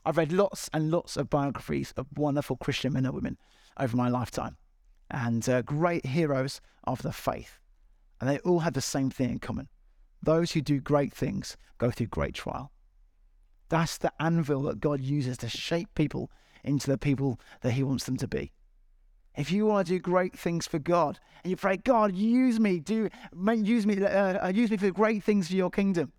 [0.06, 3.38] I've read lots and lots of biographies of wonderful Christian men and women
[3.78, 4.56] over my lifetime
[5.12, 7.60] and uh, great heroes of the faith.
[8.22, 9.68] And they all have the same thing in common.
[10.24, 12.72] Those who do great things go through great trial.
[13.68, 16.32] That's the anvil that God uses to shape people
[16.64, 18.54] into the people that He wants them to be.
[19.40, 22.82] If you want to do great things for God and you pray, God, use me,
[22.82, 26.12] do use me, uh, uh, use me for great things for Your kingdom.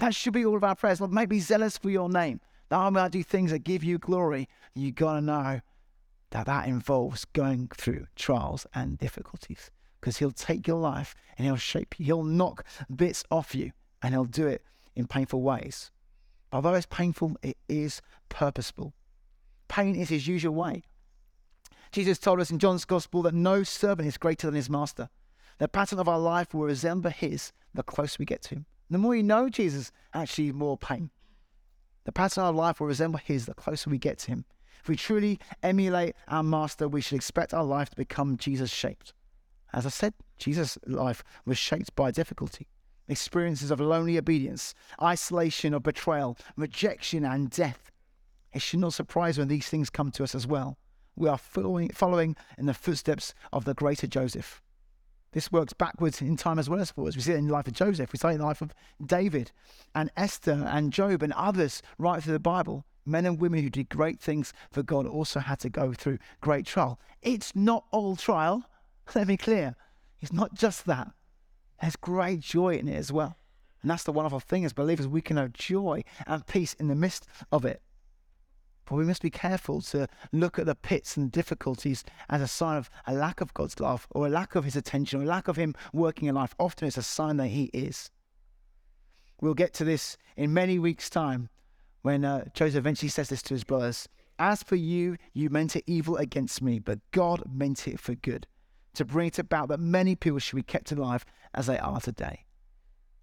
[0.00, 1.00] That should be all of our prayers.
[1.00, 2.40] Lord, make me zealous for Your name.
[2.68, 4.50] That I might do things that give You glory.
[4.74, 5.62] You gotta know
[6.28, 11.56] that that involves going through trials and difficulties because He'll take your life and He'll
[11.56, 11.94] shape.
[11.94, 14.62] He'll knock bits off you and He'll do it
[14.94, 15.90] in painful ways.
[16.52, 18.92] Although it's painful, it is purposeful.
[19.68, 20.82] Pain is His usual way.
[21.92, 25.08] Jesus told us in John's Gospel that no servant is greater than his master.
[25.58, 28.66] The pattern of our life will resemble his the closer we get to him.
[28.90, 31.10] The more you know Jesus, actually, more pain.
[32.04, 34.44] The pattern of our life will resemble his the closer we get to him.
[34.80, 39.12] If we truly emulate our master, we should expect our life to become Jesus shaped.
[39.72, 42.68] As I said, Jesus' life was shaped by difficulty,
[43.08, 47.90] experiences of lonely obedience, isolation or betrayal, rejection, and death.
[48.52, 50.78] It should not surprise when these things come to us as well
[51.18, 54.62] we are following, in the footsteps of the greater Joseph.
[55.32, 57.16] This works backwards in time as well as forwards.
[57.16, 58.72] We see it in the life of Joseph, we see it in the life of
[59.04, 59.52] David
[59.94, 62.84] and Esther and Job and others right through the Bible.
[63.04, 66.66] Men and women who did great things for God also had to go through great
[66.66, 66.98] trial.
[67.22, 68.64] It's not all trial,
[69.14, 69.76] let me clear.
[70.20, 71.10] It's not just that.
[71.80, 73.36] There's great joy in it as well.
[73.82, 76.94] And that's the wonderful thing as believers, we can have joy and peace in the
[76.94, 77.80] midst of it.
[78.88, 82.78] But we must be careful to look at the pits and difficulties as a sign
[82.78, 85.46] of a lack of God's love or a lack of His attention or a lack
[85.46, 86.54] of Him working in life.
[86.58, 88.10] Often it's a sign that He is.
[89.40, 91.50] We'll get to this in many weeks' time
[92.02, 95.84] when uh, Joseph eventually says this to his brothers As for you, you meant it
[95.86, 98.46] evil against me, but God meant it for good,
[98.94, 101.24] to bring it about that many people should be kept alive
[101.54, 102.46] as they are today.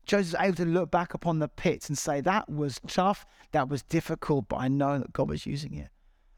[0.06, 3.84] Joseph's able to look back upon the pits and say, that was tough, that was
[3.84, 5.90] difficult, but I know that God was using it.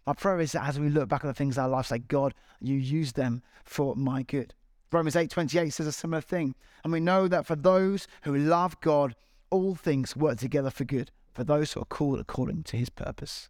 [0.05, 1.99] My prayer is that as we look back at the things in our life, say,
[1.99, 4.53] God, you use them for my good.
[4.91, 6.55] Romans 8.28 says a similar thing.
[6.83, 9.15] And we know that for those who love God,
[9.49, 13.49] all things work together for good, for those who are called according to his purpose.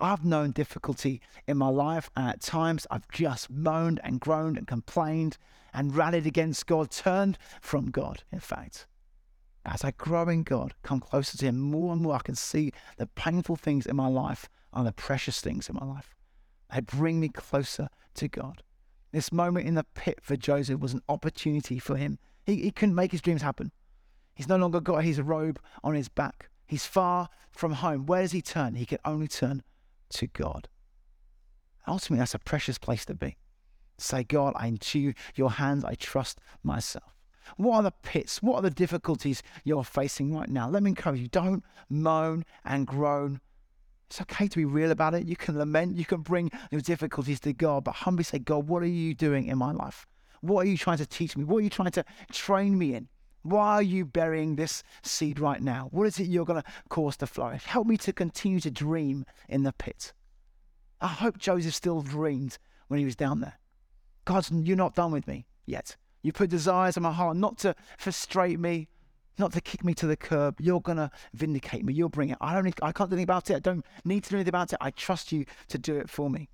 [0.00, 4.66] I've known difficulty in my life, and at times I've just moaned and groaned and
[4.66, 5.36] complained
[5.74, 8.86] and rallied against God, turned from God, in fact.
[9.64, 12.72] As I grow in God, come closer to Him more and more, I can see
[12.96, 16.14] the painful things in my life are the precious things in my life.
[16.72, 18.62] They bring me closer to God.
[19.12, 22.18] This moment in the pit for Joseph was an opportunity for him.
[22.44, 23.70] He, he couldn't make his dreams happen.
[24.34, 26.48] He's no longer got his robe on his back.
[26.66, 28.06] He's far from home.
[28.06, 28.74] Where does he turn?
[28.74, 29.62] He can only turn
[30.10, 30.68] to God.
[31.86, 33.36] Ultimately, that's a precious place to be.
[33.98, 37.11] Say, God, I into your hands I trust myself.
[37.56, 38.42] What are the pits?
[38.42, 40.68] What are the difficulties you're facing right now?
[40.68, 43.40] Let me encourage you don't moan and groan.
[44.08, 45.26] It's okay to be real about it.
[45.26, 48.82] You can lament, you can bring your difficulties to God, but humbly say, God, what
[48.82, 50.06] are you doing in my life?
[50.42, 51.44] What are you trying to teach me?
[51.44, 53.08] What are you trying to train me in?
[53.42, 55.88] Why are you burying this seed right now?
[55.90, 57.64] What is it you're going to cause to flourish?
[57.64, 60.12] Help me to continue to dream in the pit.
[61.00, 63.58] I hope Joseph still dreamed when he was down there.
[64.24, 65.96] God, you're not done with me yet.
[66.22, 68.88] You put desires in my heart not to frustrate me,
[69.38, 70.60] not to kick me to the curb.
[70.60, 71.92] You're gonna vindicate me.
[71.92, 72.38] You'll bring it.
[72.40, 72.64] I don't.
[72.64, 73.56] Need, I can't do anything about it.
[73.56, 74.78] I don't need to do anything about it.
[74.80, 76.48] I trust you to do it for me.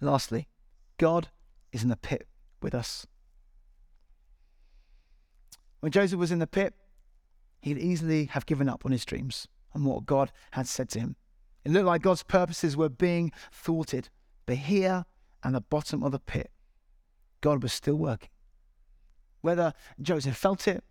[0.00, 0.48] Lastly,
[0.98, 1.28] God
[1.72, 2.26] is in the pit
[2.62, 3.06] with us.
[5.80, 6.74] When Joseph was in the pit,
[7.60, 11.16] he'd easily have given up on his dreams and what God had said to him.
[11.64, 14.08] It looked like God's purposes were being thwarted,
[14.46, 15.04] but here
[15.42, 16.50] at the bottom of the pit,
[17.40, 18.30] God was still working.
[19.40, 20.82] Whether Joseph felt it,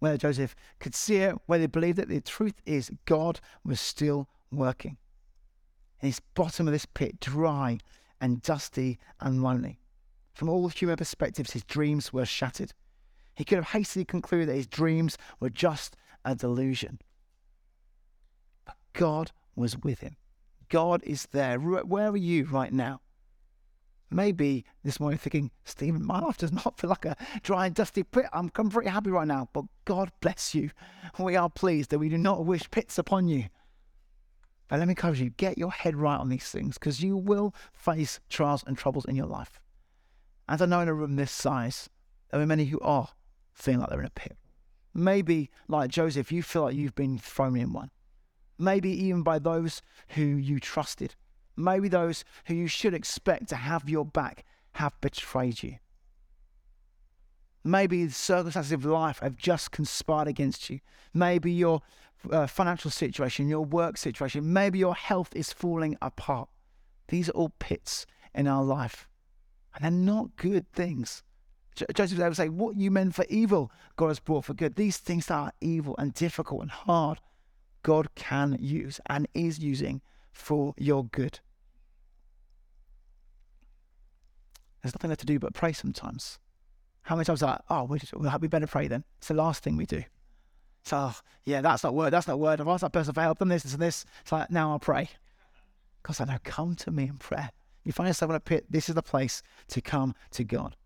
[0.00, 4.28] whether Joseph could see it, whether he believed it, the truth is God was still
[4.50, 4.96] working.
[6.00, 7.78] In his bottom of this pit, dry
[8.20, 9.80] and dusty and lonely.
[10.32, 12.72] From all human perspectives, his dreams were shattered.
[13.34, 17.00] He could have hastily concluded that his dreams were just a delusion.
[18.64, 20.16] But God was with him.
[20.68, 21.58] God is there.
[21.58, 23.00] Where are you right now?
[24.10, 28.02] Maybe this morning thinking, Stephen, my life does not feel like a dry and dusty
[28.02, 28.26] pit.
[28.32, 30.70] I'm, I'm very happy right now, but God bless you.
[31.18, 33.46] We are pleased that we do not wish pits upon you.
[34.68, 37.54] But let me encourage you, get your head right on these things because you will
[37.72, 39.60] face trials and troubles in your life.
[40.48, 41.90] As I know in a room this size,
[42.30, 43.08] there are many who are
[43.52, 44.36] feeling like they're in a pit.
[44.94, 47.90] Maybe, like Joseph, you feel like you've been thrown in one.
[48.58, 51.14] Maybe even by those who you trusted
[51.58, 54.44] Maybe those who you should expect to have your back
[54.74, 55.76] have betrayed you.
[57.64, 60.78] Maybe the circumstances of life have just conspired against you.
[61.12, 61.82] Maybe your
[62.30, 66.48] uh, financial situation, your work situation, maybe your health is falling apart.
[67.08, 69.08] These are all pits in our life,
[69.74, 71.24] and they're not good things.
[71.92, 74.76] Joseph would say, What you meant for evil, God has brought for good.
[74.76, 77.20] These things that are evil and difficult and hard,
[77.82, 81.40] God can use and is using for your good.
[84.82, 86.38] There's nothing left to do but pray sometimes.
[87.02, 88.00] How many times like, oh, we,
[88.40, 89.04] we better pray then?
[89.18, 90.04] It's the last thing we do.
[90.84, 91.14] So, oh,
[91.44, 92.12] yeah, that's not word.
[92.12, 92.60] That's not word.
[92.60, 94.04] I've asked that person for help, them this, this, and this.
[94.22, 95.10] It's like, now I'll pray.
[96.02, 97.50] Because I know, come to me in prayer.
[97.84, 100.76] You find yourself in a pit, this is the place to come to God.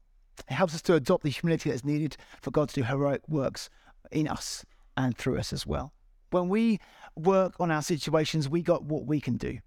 [0.48, 3.68] It helps us to adopt the humility that's needed for God to do heroic works
[4.10, 4.64] in us
[4.96, 5.92] and through us as well.
[6.30, 6.78] When we
[7.16, 9.58] work on our situations, we got what we can do.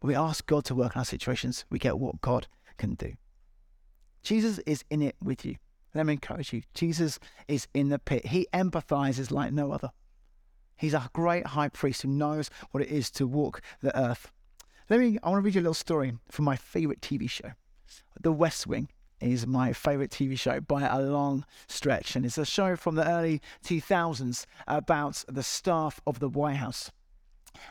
[0.00, 2.46] When we ask God to work on our situations, we get what God
[2.78, 3.12] can do.
[4.26, 5.54] Jesus is in it with you.
[5.94, 6.62] Let me encourage you.
[6.74, 8.26] Jesus is in the pit.
[8.26, 9.92] He empathizes like no other.
[10.74, 14.32] He's a great high priest who knows what it is to walk the earth.
[14.90, 17.52] Let me, I want to read you a little story from my favorite TV show.
[18.20, 18.88] The West Wing
[19.20, 22.16] is my favorite TV show by a long stretch.
[22.16, 26.90] And it's a show from the early 2000s about the staff of the White House.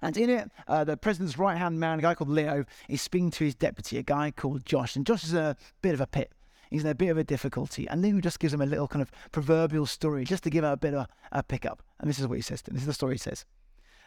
[0.01, 3.31] And in it, uh, the president's right hand man, a guy called Leo, is speaking
[3.31, 4.95] to his deputy, a guy called Josh.
[4.95, 6.31] And Josh is a bit of a pit
[6.69, 7.87] he's in a bit of a difficulty.
[7.87, 10.71] And Leo just gives him a little kind of proverbial story just to give him
[10.71, 11.83] a bit of a, a pickup.
[11.99, 12.61] And this is what he says.
[12.61, 13.45] This is the story he says.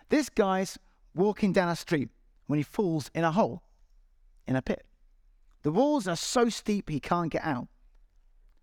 [0.09, 0.79] This guy's
[1.15, 2.09] walking down a street
[2.47, 3.63] when he falls in a hole,
[4.47, 4.87] in a pit.
[5.63, 7.69] The walls are so steep he can't get out.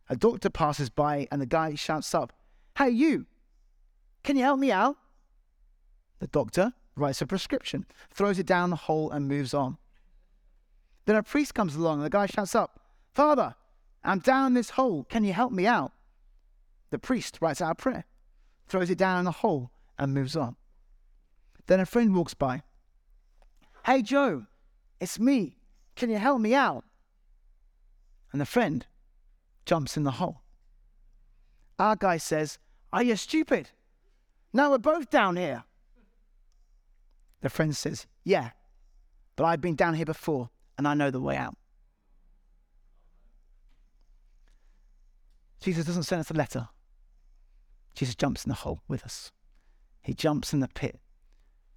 [0.09, 2.33] A doctor passes by and the guy shouts up,
[2.77, 3.25] Hey, you!
[4.23, 4.97] Can you help me out?
[6.19, 9.77] The doctor writes a prescription, throws it down the hole, and moves on.
[11.05, 12.79] Then a priest comes along and the guy shouts up,
[13.13, 13.55] Father,
[14.05, 15.03] I'm down this hole.
[15.03, 15.91] Can you help me out?
[16.91, 18.05] The priest writes out a prayer,
[18.67, 20.55] throws it down in the hole, and moves on.
[21.65, 22.61] Then a friend walks by.
[23.85, 24.45] Hey, Joe,
[24.99, 25.57] it's me.
[25.95, 26.85] Can you help me out?
[28.31, 28.85] And the friend
[29.65, 30.41] jumps in the hole.
[31.79, 32.59] Our guy says,
[32.93, 33.71] Are you stupid?
[34.53, 35.63] Now we're both down here.
[37.41, 38.51] The friend says, Yeah,
[39.35, 41.57] but I've been down here before and I know the way out.
[45.59, 46.69] Jesus doesn't send us a letter.
[47.93, 49.31] Jesus jumps in the hole with us.
[50.01, 50.99] He jumps in the pit.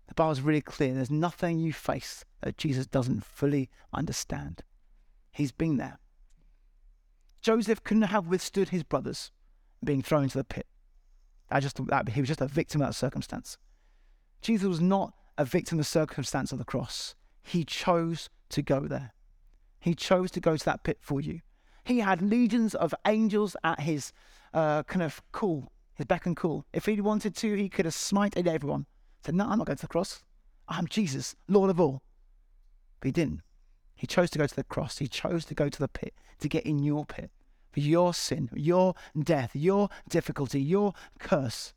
[0.08, 0.94] The Bible's really clear.
[0.94, 4.62] There's nothing you face that Jesus doesn't fully understand.
[5.32, 5.98] He's been there.
[7.40, 9.30] Joseph couldn't have withstood his brothers
[9.84, 10.66] being thrown into the pit.
[11.50, 13.58] That just, that, he was just a victim of that circumstance.
[14.42, 17.14] Jesus was not a victim of the circumstance of the cross.
[17.42, 19.12] He chose to go there.
[19.80, 21.40] He chose to go to that pit for you.
[21.88, 24.12] He had legions of angels at his
[24.52, 26.66] uh, kind of call, his beck and call.
[26.74, 28.84] If he wanted to, he could have smited everyone.
[29.24, 30.22] Said, No, I'm not going to the cross.
[30.68, 32.02] I'm Jesus, Lord of all.
[33.00, 33.40] But he didn't.
[33.96, 34.98] He chose to go to the cross.
[34.98, 37.30] He chose to go to the pit, to get in your pit
[37.72, 41.72] for your sin, your death, your difficulty, your curse.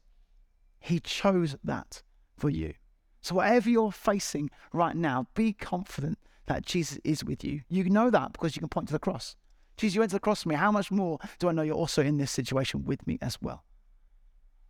[0.82, 2.03] He chose that
[2.36, 2.74] for you.
[3.22, 7.62] So, whatever you're facing right now, be confident that Jesus is with you.
[7.70, 9.38] You know that because you can point to the cross.
[9.82, 10.54] Jesus, you went to the cross for me.
[10.54, 13.64] How much more do I know you're also in this situation with me as well?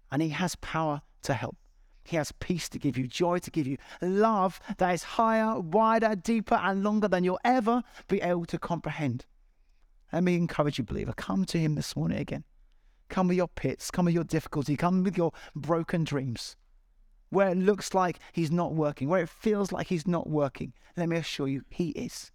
[0.10, 1.58] And He has power to help.
[2.06, 6.16] He has peace to give you, joy to give you, love that is higher, wider,
[6.16, 9.26] deeper, and longer than you'll ever be able to comprehend.
[10.14, 11.12] Let me encourage you, believer.
[11.12, 12.46] Come to Him this morning again.
[13.10, 16.56] Come with your pits, come with your difficulty, come with your broken dreams.
[17.32, 21.10] Where it looks like He's not working, where it feels like He's not working, let
[21.10, 22.32] me assure you, He is.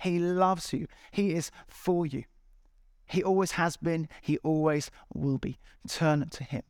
[0.00, 2.24] He loves you, He is for you.
[3.06, 5.58] He always has been, He always will be.
[5.88, 6.62] Turn to Him.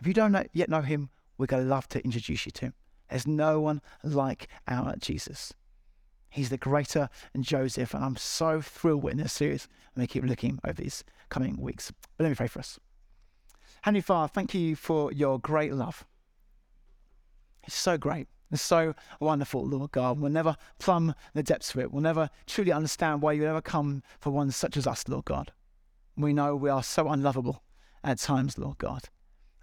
[0.00, 2.74] If you don't yet know Him, we're going to love to introduce you to Him.
[3.08, 5.52] There's no one like our Jesus.
[6.30, 9.68] He's the greater Joseph, and I'm so thrilled we're in this series.
[9.88, 11.92] I'm going to keep looking over these coming weeks.
[12.16, 12.78] But let me pray for us.
[13.82, 16.06] Heavenly Father, thank you for your great love.
[17.64, 18.28] It's so great.
[18.52, 20.20] It's so wonderful, Lord God.
[20.20, 21.90] We'll never plumb the depths of it.
[21.90, 25.52] We'll never truly understand why you ever come for one such as us, Lord God.
[26.16, 27.62] We know we are so unlovable
[28.04, 29.08] at times, Lord God.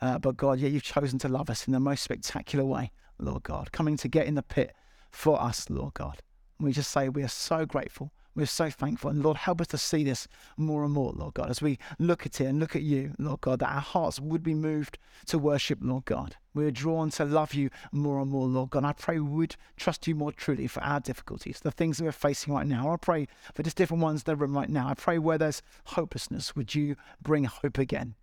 [0.02, 3.44] Uh, but God, yeah, you've chosen to love us in the most spectacular way, Lord
[3.44, 4.74] God, coming to get in the pit
[5.12, 6.24] for us, Lord God.
[6.60, 8.12] We just say we are so grateful.
[8.36, 9.10] We're so thankful.
[9.10, 12.26] And Lord, help us to see this more and more, Lord God, as we look
[12.26, 15.38] at it and look at you, Lord God, that our hearts would be moved to
[15.38, 16.36] worship, Lord God.
[16.54, 18.86] We're drawn to love you more and more, Lord God.
[18.86, 22.12] I pray we would trust you more truly for our difficulties, the things that we're
[22.12, 22.92] facing right now.
[22.92, 24.88] I pray for just different ones that are in right now.
[24.88, 28.16] I pray where there's hopelessness, would you bring hope again?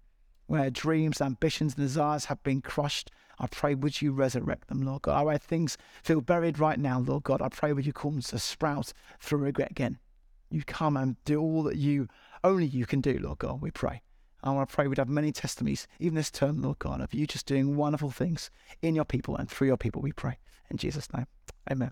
[0.47, 5.03] Where dreams, ambitions, and desires have been crushed, I pray, would you resurrect them, Lord
[5.03, 5.27] God?
[5.27, 8.39] Where things feel buried right now, Lord God, I pray, would you call them to
[8.39, 9.99] sprout through regret again?
[10.51, 12.09] You come and do all that you,
[12.45, 14.03] only you can do, Lord God, we pray.
[14.43, 17.27] I want to pray we'd have many testimonies, even this term, Lord God, of you
[17.27, 20.39] just doing wonderful things in your people and through your people, we pray.
[20.71, 21.27] In Jesus' name,
[21.71, 21.91] amen.